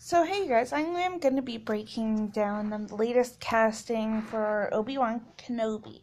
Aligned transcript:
So, 0.00 0.22
hey 0.22 0.46
guys, 0.46 0.72
I 0.72 0.78
am 0.78 1.18
going 1.18 1.34
to 1.34 1.42
be 1.42 1.58
breaking 1.58 2.28
down 2.28 2.70
the 2.70 2.94
latest 2.94 3.40
casting 3.40 4.22
for 4.22 4.72
Obi 4.72 4.96
Wan 4.96 5.22
Kenobi. 5.36 6.02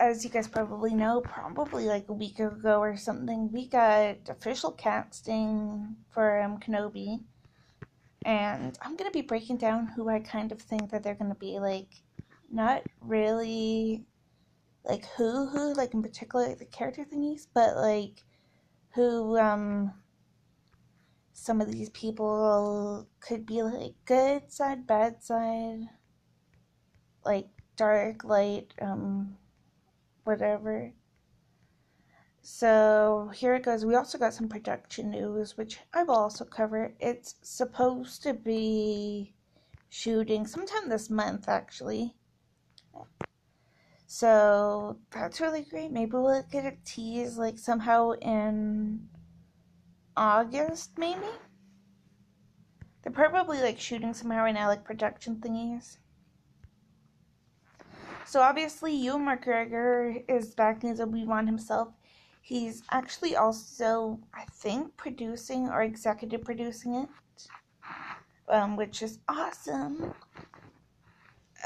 As 0.00 0.24
you 0.24 0.30
guys 0.30 0.48
probably 0.48 0.94
know, 0.94 1.20
probably 1.20 1.84
like 1.84 2.08
a 2.08 2.14
week 2.14 2.38
ago 2.38 2.80
or 2.80 2.96
something, 2.96 3.52
we 3.52 3.68
got 3.68 4.16
official 4.30 4.72
casting 4.72 5.94
for 6.08 6.40
um, 6.40 6.58
Kenobi. 6.58 7.20
And 8.24 8.78
I'm 8.80 8.96
going 8.96 9.10
to 9.10 9.14
be 9.14 9.26
breaking 9.26 9.58
down 9.58 9.88
who 9.88 10.08
I 10.08 10.20
kind 10.20 10.50
of 10.50 10.62
think 10.62 10.90
that 10.90 11.02
they're 11.02 11.14
going 11.14 11.30
to 11.30 11.38
be 11.38 11.58
like, 11.58 12.02
not 12.50 12.82
really 13.02 14.06
like 14.86 15.04
who, 15.18 15.48
who, 15.48 15.74
like 15.74 15.92
in 15.92 16.02
particular, 16.02 16.48
like 16.48 16.58
the 16.60 16.64
character 16.64 17.04
thingies, 17.04 17.46
but 17.52 17.76
like 17.76 18.24
who, 18.94 19.38
um, 19.38 19.92
some 21.38 21.60
of 21.60 21.70
these 21.70 21.88
people 21.90 23.06
could 23.20 23.46
be 23.46 23.62
like 23.62 23.94
good 24.04 24.52
side, 24.52 24.86
bad 24.86 25.22
side, 25.22 25.88
like 27.24 27.46
dark, 27.76 28.24
light, 28.24 28.74
um, 28.82 29.36
whatever. 30.24 30.92
So 32.42 33.30
here 33.34 33.54
it 33.54 33.62
goes. 33.62 33.86
We 33.86 33.94
also 33.94 34.18
got 34.18 34.34
some 34.34 34.48
production 34.48 35.10
news, 35.10 35.56
which 35.56 35.78
I 35.94 36.02
will 36.02 36.16
also 36.16 36.44
cover. 36.44 36.94
It's 36.98 37.36
supposed 37.42 38.22
to 38.24 38.34
be 38.34 39.32
shooting 39.88 40.46
sometime 40.46 40.88
this 40.88 41.08
month, 41.08 41.48
actually. 41.48 42.14
So 44.06 44.98
that's 45.10 45.40
really 45.40 45.62
great. 45.62 45.92
Maybe 45.92 46.12
we'll 46.12 46.42
get 46.50 46.66
a 46.66 46.76
tease 46.84 47.38
like 47.38 47.58
somehow 47.58 48.12
in 48.20 49.08
August, 50.18 50.98
maybe? 50.98 51.30
They're 53.02 53.12
probably 53.12 53.60
like 53.60 53.78
shooting 53.78 54.12
somehow 54.12 54.42
right 54.42 54.54
now, 54.54 54.66
like 54.66 54.84
production 54.84 55.36
thingies. 55.36 55.98
So 58.26 58.40
obviously, 58.40 58.94
Ewan 58.94 59.24
McGregor 59.24 60.24
is 60.28 60.54
back 60.54 60.82
as 60.84 61.00
Obi 61.00 61.24
Wan 61.24 61.46
himself. 61.46 61.88
He's 62.42 62.82
actually 62.90 63.36
also, 63.36 64.18
I 64.34 64.44
think, 64.52 64.96
producing 64.96 65.68
or 65.68 65.82
executive 65.82 66.44
producing 66.44 66.94
it, 66.94 67.08
um, 68.48 68.76
which 68.76 69.02
is 69.02 69.20
awesome 69.28 70.14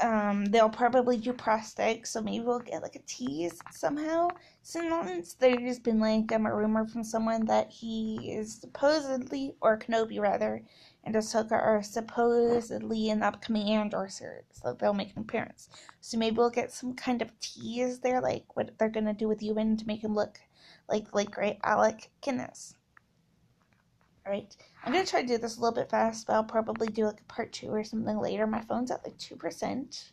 um, 0.01 0.45
they'll 0.45 0.69
probably 0.69 1.17
do 1.17 1.33
prosthetics, 1.33 2.07
so 2.07 2.21
maybe 2.21 2.43
we'll 2.43 2.59
get 2.59 2.81
like 2.81 2.95
a 2.95 3.01
tease 3.05 3.59
somehow. 3.71 4.29
Since 4.63 5.33
there's 5.35 5.79
been 5.79 5.99
like 5.99 6.31
um, 6.31 6.45
a 6.45 6.55
rumor 6.55 6.87
from 6.87 7.03
someone 7.03 7.45
that 7.45 7.69
he 7.69 8.31
is 8.31 8.55
supposedly, 8.55 9.55
or 9.61 9.77
Kenobi 9.77 10.19
rather, 10.19 10.63
and 11.03 11.15
Ahsoka 11.15 11.51
are 11.51 11.83
supposedly 11.83 13.09
in 13.09 13.19
the 13.19 13.27
upcoming 13.27 13.69
Andor 13.69 14.07
series, 14.09 14.45
so 14.51 14.73
they'll 14.73 14.93
make 14.93 15.15
an 15.15 15.21
appearance. 15.21 15.69
So 16.01 16.17
maybe 16.17 16.37
we'll 16.37 16.49
get 16.49 16.71
some 16.71 16.93
kind 16.95 17.21
of 17.21 17.37
tease 17.39 17.99
there, 17.99 18.21
like 18.21 18.55
what 18.55 18.71
they're 18.77 18.89
gonna 18.89 19.13
do 19.13 19.27
with 19.27 19.43
Ewan 19.43 19.77
to 19.77 19.87
make 19.87 20.03
him 20.03 20.15
look 20.15 20.39
like 20.89 21.13
like 21.13 21.31
great 21.31 21.57
Alec 21.63 22.09
Guinness. 22.21 22.75
Alright, 24.25 24.55
I'm 24.83 24.93
going 24.93 25.03
to 25.03 25.09
try 25.09 25.21
to 25.21 25.27
do 25.27 25.37
this 25.37 25.57
a 25.57 25.59
little 25.59 25.75
bit 25.75 25.89
fast, 25.89 26.27
but 26.27 26.33
I'll 26.33 26.45
probably 26.45 26.87
do 26.87 27.05
like 27.05 27.19
a 27.19 27.33
part 27.33 27.51
two 27.51 27.67
or 27.67 27.83
something 27.83 28.17
later. 28.17 28.47
My 28.47 28.61
phone's 28.61 28.89
at 28.89 29.03
like 29.03 29.17
2%. 29.17 30.11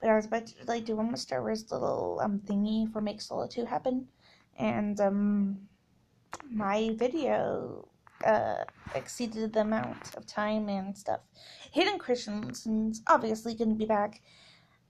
But 0.00 0.10
I 0.10 0.16
was 0.16 0.26
about 0.26 0.46
to 0.48 0.54
like 0.66 0.84
do 0.84 0.96
one 0.96 1.06
more 1.06 1.16
Star 1.16 1.42
Wars 1.42 1.70
little 1.70 2.18
um 2.22 2.40
thingy 2.40 2.92
for 2.92 3.00
Make 3.00 3.20
Solo 3.20 3.46
2 3.46 3.64
happen. 3.66 4.08
And 4.58 5.00
um 5.00 5.68
my 6.50 6.90
video 6.98 7.86
uh 8.24 8.64
exceeded 8.96 9.52
the 9.52 9.60
amount 9.60 10.16
of 10.16 10.26
time 10.26 10.68
and 10.68 10.98
stuff. 10.98 11.20
Hayden 11.70 11.98
Christensen's 11.98 13.02
obviously 13.06 13.54
gonna 13.54 13.74
be 13.74 13.86
back 13.86 14.22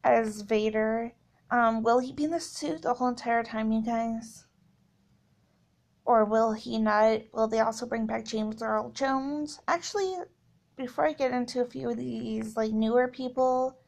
as 0.03 0.41
Vader. 0.41 1.13
Um, 1.51 1.83
will 1.83 1.99
he 1.99 2.13
be 2.13 2.25
in 2.25 2.31
the 2.31 2.41
suit 2.41 2.81
the 2.81 2.95
whole 2.95 3.09
entire 3.09 3.43
time, 3.43 3.71
you 3.71 3.83
guys? 3.83 4.47
Or 6.05 6.25
will 6.25 6.53
he 6.53 6.79
not? 6.79 7.23
Will 7.33 7.49
they 7.49 7.61
also 7.61 7.87
bring 7.87 8.07
back 8.07 8.25
James 8.25 8.63
Earl 8.63 8.91
Jones? 8.91 9.61
Actually, 9.69 10.17
before 10.77 11.07
I 11.07 11.13
get 11.13 11.31
into 11.33 11.61
a 11.61 11.65
few 11.65 11.91
of 11.91 11.97
these 11.97 12.57
like 12.57 12.73
newer 12.73 13.09
people, 13.09 13.79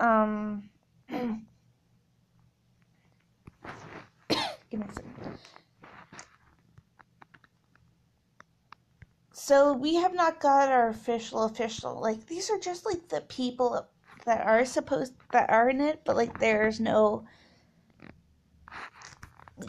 um, 0.00 0.70
give 1.08 1.20
me 4.80 4.86
a 4.88 4.94
second. 4.94 5.38
So 9.32 9.74
we 9.74 9.96
have 9.96 10.14
not 10.14 10.40
got 10.40 10.70
our 10.70 10.88
official 10.88 11.42
official. 11.42 12.00
Like 12.00 12.24
these 12.26 12.50
are 12.50 12.58
just 12.58 12.86
like 12.86 13.08
the 13.08 13.20
people 13.22 13.86
that 14.24 14.46
are 14.46 14.64
supposed 14.64 15.12
that 15.32 15.50
are 15.50 15.68
in 15.68 15.82
it, 15.82 16.00
but 16.06 16.16
like 16.16 16.38
there's 16.40 16.80
no 16.80 17.26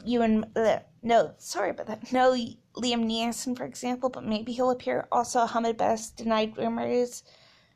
you 0.04 0.22
and 0.22 0.46
uh, 0.56 0.80
no, 1.04 1.34
sorry 1.38 1.70
about 1.70 1.88
that. 1.88 2.12
No 2.12 2.32
Liam 2.32 3.06
Neeson, 3.06 3.56
for 3.56 3.66
example, 3.66 4.10
but 4.10 4.24
maybe 4.24 4.52
he'll 4.52 4.72
appear. 4.72 5.08
Also, 5.12 5.40
Ahmed 5.40 5.78
Best 5.78 6.18
denied 6.18 6.58
rumors, 6.58 7.24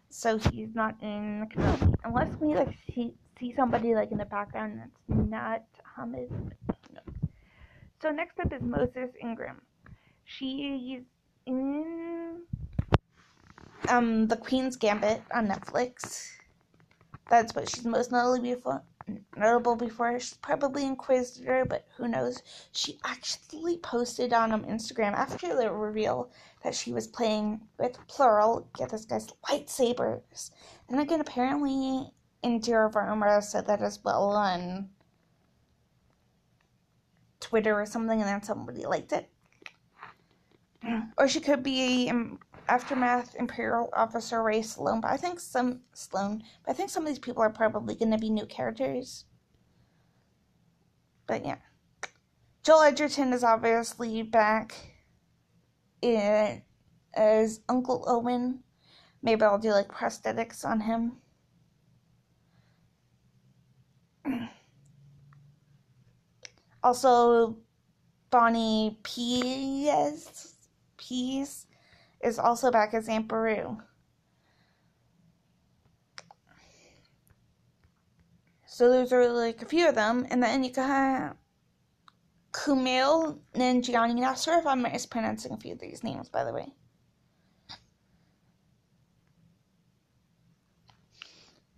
so 0.09 0.37
he's 0.37 0.73
not 0.73 0.95
in 1.01 1.47
Kenobi. 1.53 1.93
Unless 2.03 2.35
we 2.39 2.55
like 2.55 2.75
see, 2.87 3.13
see 3.39 3.53
somebody 3.55 3.93
like 3.95 4.11
in 4.11 4.17
the 4.17 4.25
background 4.25 4.79
that's 4.79 5.29
not 5.29 5.63
Ahmed. 5.97 6.29
No. 6.93 7.01
So 8.01 8.09
next 8.11 8.39
up 8.39 8.51
is 8.51 8.61
Moses 8.61 9.09
Ingram. 9.21 9.61
She's 10.25 11.01
in 11.45 12.41
um 13.87 14.27
The 14.27 14.37
Queen's 14.37 14.75
Gambit 14.75 15.21
on 15.33 15.47
Netflix. 15.47 16.29
That's 17.29 17.53
what 17.53 17.69
she's 17.69 17.85
most 17.85 18.11
notably 18.11 18.55
notable 19.35 19.75
before. 19.75 20.19
She's 20.19 20.35
probably 20.35 20.85
Inquisitor, 20.85 21.65
but 21.65 21.85
who 21.97 22.07
knows? 22.07 22.41
She 22.71 22.99
actually 23.03 23.77
posted 23.77 24.33
on 24.33 24.51
um, 24.51 24.63
Instagram 24.65 25.13
after 25.13 25.55
the 25.55 25.71
reveal 25.71 26.31
that 26.63 26.75
she 26.75 26.91
was 26.91 27.07
playing 27.07 27.61
with 27.77 27.97
plural, 28.07 28.69
get 28.77 28.89
this 28.89 29.05
guy's 29.05 29.27
lightsabers. 29.47 30.51
And 30.89 30.99
again, 30.99 31.21
apparently 31.21 32.11
Indira 32.43 32.91
Varma 32.91 33.41
said 33.43 33.67
that 33.67 33.81
as 33.81 33.99
well 34.03 34.31
on 34.31 34.89
Twitter 37.39 37.79
or 37.79 37.85
something, 37.85 38.19
and 38.19 38.29
then 38.29 38.43
somebody 38.43 38.85
liked 38.85 39.13
it. 39.13 39.29
Or 41.17 41.27
she 41.27 41.41
could 41.41 41.61
be 41.61 42.09
um, 42.09 42.39
Aftermath 42.69 43.35
Imperial 43.35 43.89
Officer 43.93 44.43
Rae 44.43 44.61
Sloan, 44.61 45.01
but 45.01 45.09
I 45.09 45.17
think 45.17 45.39
some 45.39 45.81
Sloan, 45.93 46.43
but 46.63 46.71
I 46.71 46.73
think 46.75 46.91
some 46.91 47.03
of 47.03 47.09
these 47.09 47.17
people 47.19 47.41
are 47.41 47.49
probably 47.49 47.95
going 47.95 48.11
to 48.11 48.17
be 48.17 48.29
new 48.29 48.45
characters. 48.45 49.25
But 51.25 51.43
yeah, 51.43 51.57
Joel 52.63 52.83
Edgerton 52.83 53.33
is 53.33 53.43
obviously 53.43 54.21
back 54.21 54.75
in 56.01 56.61
as 57.15 57.61
Uncle 57.67 58.03
Owen. 58.07 58.63
Maybe 59.23 59.43
I'll 59.43 59.57
do 59.57 59.71
like 59.71 59.87
prosthetics 59.89 60.63
on 60.63 60.81
him. 60.81 61.17
Also, 66.81 67.57
Bonnie 68.29 68.97
Piesse, 69.03 70.53
Pease 70.95 71.67
is 72.23 72.39
also 72.39 72.71
back 72.71 72.93
as 72.93 73.07
Aunt 73.07 73.27
Beru. 73.27 73.77
So 78.65 78.89
those 78.89 79.11
are 79.11 79.27
like 79.27 79.61
a 79.61 79.65
few 79.65 79.89
of 79.89 79.95
them, 79.95 80.25
and 80.29 80.41
then 80.41 80.63
you 80.63 80.71
got 80.71 81.35
Kumail 82.51 83.39
Nanjiani. 83.53 84.15
Now, 84.15 84.33
sorry 84.35 84.59
if 84.59 84.67
I'm 84.67 84.81
mispronouncing 84.81 85.51
a 85.51 85.57
few 85.57 85.73
of 85.73 85.79
these 85.79 86.03
names, 86.03 86.29
by 86.29 86.43
the 86.43 86.53
way. 86.53 86.71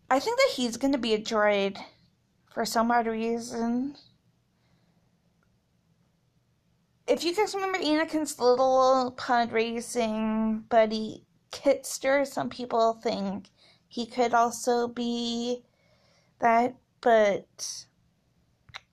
I 0.10 0.20
think 0.20 0.38
that 0.38 0.54
he's 0.56 0.78
going 0.78 0.92
to 0.92 1.00
be 1.00 1.14
a 1.14 1.20
droid 1.20 1.78
for 2.54 2.66
some 2.66 2.92
odd 2.92 3.08
reason 3.08 3.96
if 7.12 7.26
you 7.26 7.36
guys 7.36 7.54
remember 7.54 7.78
Anakin's 7.78 8.40
little 8.40 9.14
pod 9.18 9.52
racing 9.52 10.64
buddy 10.70 11.26
Kitster, 11.52 12.26
some 12.26 12.50
people 12.50 12.94
think 12.94 13.50
he 13.90 14.06
could 14.06 14.34
also 14.34 14.88
be 14.88 15.62
that, 16.40 16.78
but 17.02 17.86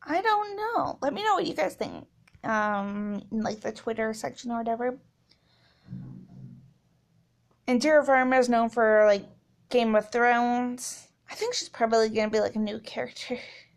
I 0.02 0.20
don't 0.20 0.56
know. 0.56 0.98
Let 1.00 1.14
me 1.14 1.22
know 1.22 1.34
what 1.34 1.46
you 1.46 1.54
guys 1.54 1.74
think. 1.74 2.08
Um, 2.42 3.22
in 3.30 3.42
like 3.42 3.60
the 3.60 3.70
Twitter 3.70 4.12
section 4.12 4.50
or 4.50 4.58
whatever. 4.58 4.98
Indira 7.68 8.04
Varma 8.04 8.40
is 8.40 8.48
known 8.48 8.68
for 8.68 9.04
like 9.06 9.26
Game 9.68 9.94
of 9.94 10.10
Thrones. 10.10 11.06
I 11.30 11.34
think 11.34 11.54
she's 11.54 11.68
probably 11.68 12.08
gonna 12.08 12.30
be 12.30 12.40
like 12.40 12.56
a 12.56 12.60
new 12.60 12.80
character. 12.80 13.38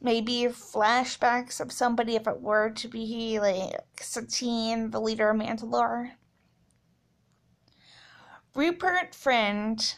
maybe 0.00 0.46
flashbacks 0.50 1.60
of 1.60 1.72
somebody 1.72 2.16
if 2.16 2.26
it 2.26 2.40
were 2.40 2.70
to 2.70 2.88
be 2.88 3.40
like 3.40 3.74
Satine, 4.00 4.90
the 4.90 5.00
leader 5.00 5.30
of 5.30 5.36
Mandalore. 5.36 6.12
Rupert 8.54 9.14
Friend 9.14 9.94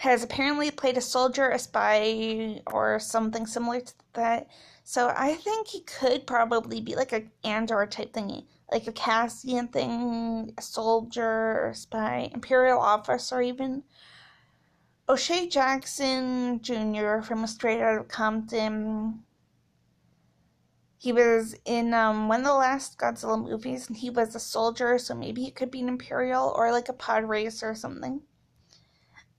has 0.00 0.22
apparently 0.22 0.70
played 0.70 0.96
a 0.96 1.00
soldier, 1.00 1.50
a 1.50 1.58
spy, 1.58 2.60
or 2.66 3.00
something 3.00 3.46
similar 3.46 3.80
to 3.80 3.92
that. 4.14 4.48
So 4.84 5.12
I 5.14 5.34
think 5.34 5.68
he 5.68 5.82
could 5.82 6.26
probably 6.26 6.80
be 6.80 6.94
like 6.94 7.12
a 7.12 7.24
Andor 7.44 7.84
type 7.86 8.12
thingy, 8.12 8.46
like 8.70 8.86
a 8.86 8.92
Cassian 8.92 9.68
thing, 9.68 10.54
a 10.56 10.62
soldier, 10.62 11.66
a 11.68 11.74
spy, 11.74 12.30
Imperial 12.32 12.78
officer, 12.78 13.42
even. 13.42 13.82
O'Shea 15.10 15.48
Jackson 15.48 16.60
Jr. 16.60 17.22
from 17.22 17.46
Straight 17.46 17.80
Outta 17.80 18.04
Compton. 18.04 19.20
He 20.98 21.14
was 21.14 21.54
in 21.64 21.94
um, 21.94 22.28
one 22.28 22.40
of 22.40 22.46
the 22.46 22.52
last 22.52 22.98
Godzilla 22.98 23.42
movies, 23.42 23.88
and 23.88 23.96
he 23.96 24.10
was 24.10 24.34
a 24.34 24.40
soldier, 24.40 24.98
so 24.98 25.14
maybe 25.14 25.42
he 25.42 25.50
could 25.50 25.70
be 25.70 25.80
an 25.80 25.88
Imperial 25.88 26.52
or 26.54 26.72
like 26.72 26.90
a 26.90 26.92
pod 26.92 27.24
racer 27.24 27.70
or 27.70 27.74
something. 27.74 28.20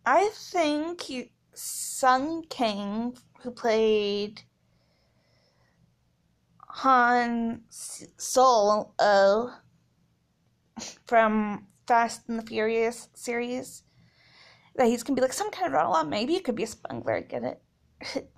I 0.08 0.30
think 0.34 1.02
he, 1.02 1.32
Sung 1.54 2.46
Kang, 2.50 3.16
who 3.44 3.52
played 3.52 4.42
Han 6.68 7.62
Solo 7.70 8.94
from 11.06 11.68
Fast 11.86 12.28
and 12.28 12.40
the 12.40 12.44
Furious 12.44 13.10
series, 13.14 13.84
that 14.80 14.88
he's 14.88 15.04
gonna 15.04 15.16
be 15.16 15.22
like 15.22 15.34
some 15.34 15.52
kind 15.52 15.68
of 15.68 15.74
outlaw. 15.74 16.04
Maybe 16.04 16.36
it 16.36 16.46
could 16.46 16.56
be 16.56 16.64
a 16.64 16.68
spungler. 16.68 17.28
Get 17.28 17.44
it? 17.44 18.32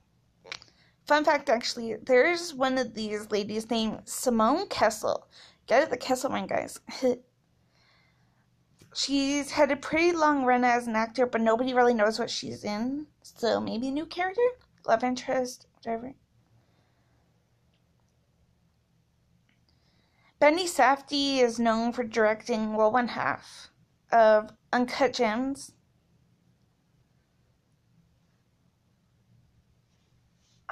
Fun 1.06 1.24
fact, 1.24 1.50
actually, 1.50 1.96
there's 2.02 2.52
one 2.52 2.80
of 2.80 2.96
these 2.96 3.30
ladies 3.30 3.70
named 3.70 4.02
Simone 4.06 4.68
Kessell. 4.68 5.28
Get 5.68 5.84
it, 5.84 5.90
the 5.92 5.98
Kessel 5.98 6.32
Kesselman 6.32 6.50
guys. 6.50 6.80
she's 8.96 9.52
had 9.52 9.72
a 9.72 9.76
pretty 9.76 10.14
long 10.14 10.44
run 10.44 10.64
as 10.64 10.88
an 10.88 10.96
actor, 10.96 11.28
but 11.28 11.42
nobody 11.42 11.76
really 11.76 11.94
knows 11.94 12.18
what 12.18 12.32
she's 12.32 12.64
in. 12.64 13.06
So 13.22 13.62
maybe 13.62 13.90
a 13.90 13.92
new 13.92 14.08
character, 14.08 14.42
love 14.88 15.04
interest, 15.04 15.68
whatever. 15.76 16.16
Benny 20.40 20.66
Safdie 20.66 21.38
is 21.38 21.60
known 21.60 21.94
for 21.94 22.04
directing 22.04 22.74
well 22.74 22.92
one 22.92 23.10
half 23.10 23.70
of 24.12 24.50
Uncut 24.74 25.14
Gems. 25.14 25.74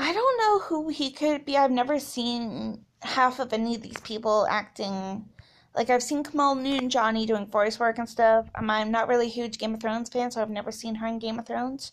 I 0.01 0.13
don't 0.13 0.38
know 0.39 0.57
who 0.69 0.89
he 0.89 1.12
could 1.12 1.45
be. 1.45 1.57
I've 1.57 1.71
never 1.71 2.00
seen 2.00 2.86
half 3.01 3.39
of 3.39 3.54
any 3.54 3.75
of 3.75 3.81
these 3.81 4.00
people 4.01 4.45
acting 4.50 5.27
like 5.75 5.89
I've 5.89 6.04
seen 6.04 6.24
Kumail 6.24 6.57
Nanjiani 6.57 7.25
doing 7.25 7.48
voice 7.48 7.80
work 7.80 7.98
and 7.98 8.10
stuff. 8.10 8.50
Um, 8.56 8.69
I'm 8.69 8.92
not 8.92 9.07
really 9.07 9.27
a 9.27 9.30
huge 9.30 9.57
Game 9.57 9.74
of 9.74 9.81
Thrones 9.81 10.10
fan, 10.10 10.31
so 10.31 10.42
I've 10.42 10.50
never 10.50 10.71
seen 10.71 10.95
her 10.95 11.07
in 11.07 11.19
Game 11.19 11.39
of 11.39 11.45
Thrones. 11.45 11.92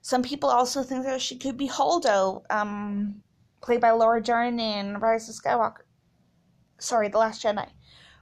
Some 0.00 0.22
people 0.22 0.48
also 0.48 0.82
think 0.82 1.04
that 1.04 1.20
she 1.20 1.36
could 1.36 1.56
be 1.56 1.68
Holdo, 1.68 2.42
um, 2.50 3.22
played 3.60 3.80
by 3.80 3.90
Laura 3.90 4.22
Dern 4.22 4.58
in 4.58 4.98
Rise 4.98 5.28
of 5.28 5.34
Skywalker. 5.34 5.82
Sorry, 6.78 7.08
The 7.08 7.18
Last 7.18 7.42
Jedi. 7.42 7.68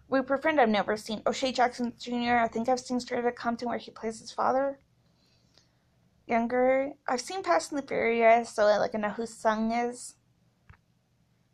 Rupert 0.09 0.43
Friend 0.43 0.61
I've 0.61 0.69
never 0.69 0.97
seen. 0.97 1.23
O'Shea 1.27 1.53
Jackson 1.53 1.93
Jr. 1.99 2.37
I 2.37 2.49
think 2.49 2.69
I've 2.69 2.81
seen 2.81 3.01
Straight 3.01 3.21
Outta 3.21 3.33
Compton 3.33 3.69
where 3.69 3.79
he 3.79 3.91
plays 3.91 4.21
his 4.21 4.33
father. 4.33 4.79
Younger. 6.27 6.93
I've 7.07 7.21
seen 7.21 7.43
and 7.47 7.79
the 7.79 7.83
Furious, 7.83 8.51
so 8.51 8.67
I 8.67 8.79
like 8.79 8.95
I 8.95 8.99
know 8.99 9.11
who 9.11 9.27
Sung 9.27 9.71
is. 9.71 10.17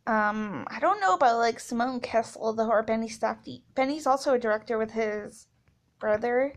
Um, 0.07 0.67
I 0.69 0.81
don't 0.81 1.01
know 1.01 1.15
about 1.15 1.39
like 1.39 1.61
Simone 1.61 2.01
Kessell 2.01 2.57
though 2.57 2.71
or 2.71 2.83
Benny 2.83 3.09
Safdie. 3.09 3.63
Benny's 3.75 4.07
also 4.07 4.35
a 4.35 4.39
director 4.39 4.79
with 4.79 4.91
his 4.91 5.47
brother 6.01 6.55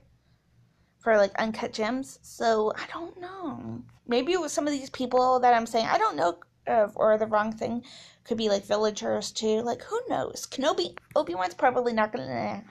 for 1.00 1.18
like 1.18 1.34
Uncut 1.36 1.74
Gems, 1.74 2.18
so 2.24 2.74
I 2.76 2.88
don't 2.92 3.20
know. 3.20 3.84
Maybe 4.08 4.32
it 4.34 4.42
was 4.42 4.54
some 4.54 4.66
of 4.66 4.74
these 4.74 4.90
people 4.90 5.40
that 5.42 5.54
I'm 5.54 5.68
saying 5.68 5.86
I 5.88 5.98
don't 5.98 6.16
know 6.16 6.40
of 6.68 6.94
or 6.96 7.18
the 7.18 7.28
wrong 7.28 7.52
thing 7.52 7.84
could 8.24 8.38
be 8.38 8.50
like 8.50 8.66
villagers 8.66 9.32
too. 9.32 9.62
Like 9.62 9.84
who 9.84 10.00
knows? 10.10 10.48
Kenobi 10.50 10.98
Obi 11.16 11.36
Wan's 11.36 11.54
probably 11.54 11.94
not 11.94 12.12
gonna 12.12 12.64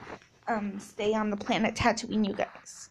um 0.49 0.79
stay 0.79 1.15
on 1.15 1.31
the 1.31 1.37
planet 1.37 1.75
Tatooine, 1.75 2.27
you 2.27 2.35
guys. 2.35 2.91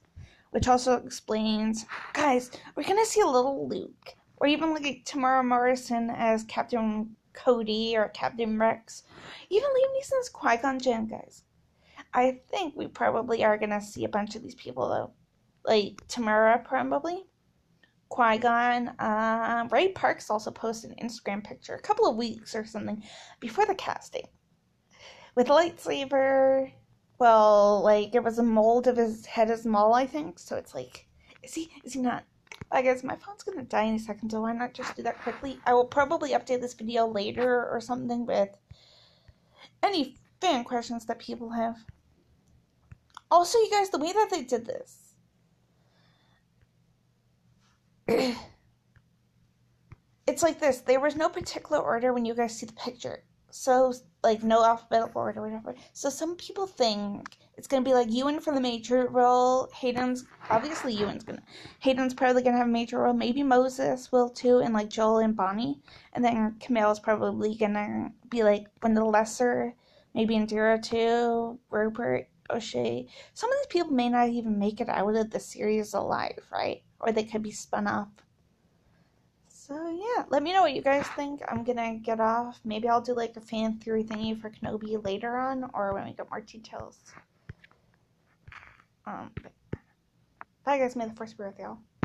Which 0.54 0.68
also 0.68 0.98
explains, 0.98 1.86
guys, 2.14 2.52
we're 2.76 2.84
gonna 2.84 3.06
see 3.06 3.22
a 3.22 3.26
little 3.26 3.68
Luke, 3.68 4.14
or 4.38 4.46
even 4.46 4.72
like 4.72 5.04
Temuera 5.04 5.44
Morrison 5.44 6.12
as 6.12 6.44
Captain 6.44 7.16
Cody 7.34 7.98
or 7.98 8.10
Captain 8.10 8.60
Rex, 8.60 9.02
even 9.50 9.68
Liam 9.68 10.00
Neeson's 10.00 10.30
Qui 10.30 10.58
Gon 10.58 10.80
Jinn, 10.80 11.08
guys. 11.08 11.44
I 12.14 12.40
think 12.52 12.76
we 12.76 12.88
probably 12.88 13.44
are 13.44 13.58
gonna 13.58 13.82
see 13.82 14.06
a 14.06 14.10
bunch 14.10 14.36
of 14.36 14.44
these 14.44 14.54
people 14.54 14.88
though, 14.88 15.14
like 15.66 16.08
Temuera, 16.08 16.64
probably, 16.64 17.26
Qui 18.10 18.38
Gon. 18.38 18.90
Uh, 19.00 19.68
Ray 19.72 19.92
Parks 19.94 20.30
also 20.30 20.52
posted 20.52 20.92
an 20.92 21.10
Instagram 21.10 21.44
picture 21.44 21.74
a 21.74 21.82
couple 21.82 22.08
of 22.08 22.16
weeks 22.16 22.54
or 22.54 22.64
something 22.64 23.04
before 23.40 23.66
the 23.66 23.74
casting 23.74 24.28
with 25.34 25.48
lightsaber. 25.48 26.72
Well, 27.19 27.81
like 27.83 28.15
it 28.15 28.24
was 28.24 28.39
a 28.39 28.44
mold 28.44 28.88
of 28.88 28.98
his 28.98 29.25
head 29.25 29.51
as 29.51 29.65
Maul, 29.65 29.94
I 29.94 30.06
think. 30.06 30.39
So 30.39 30.56
it's 30.56 30.74
like, 30.74 31.07
is 31.42 31.54
he? 31.54 31.71
Is 31.83 31.94
he 31.94 32.01
not? 32.01 32.24
I 32.71 32.81
guess 32.81 33.04
my 33.04 33.15
phone's 33.15 33.44
gonna 33.44 33.63
die 33.63 33.86
any 33.86 34.00
second, 34.00 34.31
so 34.31 34.42
why 34.42 34.54
not 34.54 34.74
just 34.74 34.95
do 34.95 35.04
that 35.04 35.21
quickly? 35.21 35.60
I 35.65 35.74
will 35.74 35.86
probably 35.86 36.31
update 36.31 36.62
this 36.62 36.74
video 36.74 37.07
later 37.07 37.69
or 37.69 37.80
something 37.80 38.25
with 38.25 38.50
any 39.83 40.18
fan 40.42 40.63
questions 40.63 41.06
that 41.06 41.19
people 41.19 41.51
have. 41.51 41.77
Also, 43.30 43.57
you 43.59 43.69
guys, 43.71 43.89
the 43.89 44.00
way 44.00 44.12
that 44.12 44.30
they 44.31 44.42
did 44.44 44.66
this. 44.66 45.16
it's 50.27 50.44
like 50.44 50.59
this. 50.59 50.80
There 50.81 51.00
was 51.00 51.16
no 51.16 51.30
particular 51.30 51.81
order 51.81 52.12
when 52.13 52.25
you 52.25 52.33
guys 52.33 52.57
see 52.57 52.66
the 52.66 52.74
picture 52.74 53.24
so 53.54 53.94
like 54.24 54.42
no 54.42 54.64
alphabetical 54.64 55.22
order 55.22 55.40
or 55.40 55.44
whatever. 55.44 55.76
So 55.94 56.10
some 56.10 56.36
people 56.36 56.66
think 56.66 57.38
it's 57.56 57.68
gonna 57.68 57.84
be 57.84 57.94
like 57.94 58.12
Ewan 58.12 58.40
for 58.40 58.54
the 58.54 58.60
major 58.60 59.08
role. 59.08 59.70
Hayden's 59.76 60.26
obviously 60.50 60.94
Ewan's 60.94 61.24
gonna 61.24 61.44
Hayden's 61.80 62.16
probably 62.16 62.42
gonna 62.42 62.58
have 62.58 62.68
a 62.68 62.72
major 62.72 63.00
role. 63.00 63.14
Maybe 63.14 63.44
Moses 63.44 64.12
will 64.12 64.30
too, 64.30 64.60
and 64.60 64.74
like 64.74 64.90
Joel 64.90 65.20
and 65.20 65.36
Bonnie. 65.36 65.82
And 66.14 66.26
then 66.26 66.56
Kumail's 66.60 67.00
probably 67.00 67.56
gonna 67.56 68.12
be 68.30 68.44
like 68.44 68.66
one 68.82 68.94
of 68.94 68.98
the 68.98 69.06
lesser, 69.06 69.76
maybe 70.16 70.36
Indira 70.36 70.82
too, 70.82 71.60
Rupert, 71.70 72.28
O'Shea. 72.50 73.07
Some 73.36 73.52
of 73.52 73.57
these 73.60 73.68
people 73.68 73.92
may 73.92 74.10
not 74.10 74.30
even 74.30 74.57
make 74.57 74.81
it 74.81 74.90
out 74.90 75.16
of 75.16 75.30
the 75.30 75.40
series 75.40 75.94
alive, 75.94 76.40
right? 76.52 76.81
Or 77.00 77.12
they 77.12 77.24
could 77.24 77.44
be 77.44 77.52
spun 77.52 77.86
off 77.88 78.10
so 79.66 79.90
yeah, 79.90 80.26
let 80.30 80.44
me 80.44 80.52
know 80.52 80.62
what 80.62 80.74
you 80.74 80.82
guys 80.82 81.08
think. 81.16 81.42
I'm 81.48 81.64
gonna 81.64 81.96
get 81.96 82.20
off. 82.20 82.60
Maybe 82.66 82.90
I'll 82.90 83.00
do 83.00 83.14
like 83.14 83.38
a 83.38 83.42
fan 83.42 83.78
theory 83.78 84.04
thingy 84.04 84.40
for 84.40 84.50
Kenobi 84.50 85.02
later 85.02 85.38
on, 85.38 85.70
or 85.74 85.94
when 85.94 86.04
we 86.04 86.12
get 86.12 86.30
more 86.30 86.42
details. 86.42 86.98
Um, 89.08 89.32
bye 90.66 90.80
guys. 90.80 90.98
May 90.98 91.08
the 91.08 91.16
first 91.16 91.38
be 91.38 91.46
with 91.46 91.58
y'all. 91.60 91.78